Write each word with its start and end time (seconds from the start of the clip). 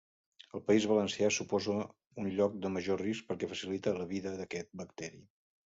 El 0.59 0.63
País 0.69 0.87
Valencià 0.91 1.29
suposa 1.35 1.77
un 2.23 2.31
lloc 2.41 2.57
de 2.65 2.73
major 2.79 3.05
risc 3.09 3.29
perquè 3.31 3.53
facilita 3.55 3.97
la 4.01 4.13
vida 4.17 4.37
d'aquest 4.41 4.75
bacteri. 4.85 5.25